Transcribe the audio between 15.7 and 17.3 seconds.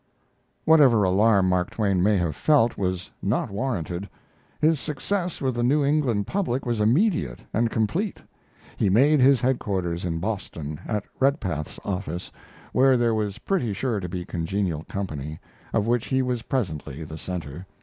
of which he was presently the